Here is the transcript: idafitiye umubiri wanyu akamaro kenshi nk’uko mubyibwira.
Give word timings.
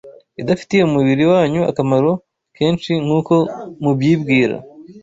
idafitiye 0.41 0.81
umubiri 0.85 1.23
wanyu 1.31 1.61
akamaro 1.71 2.11
kenshi 2.57 2.91
nk’uko 3.03 3.33
mubyibwira. 3.83 4.55